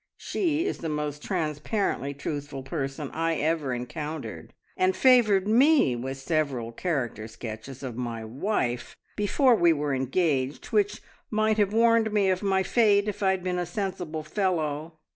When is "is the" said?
0.65-0.89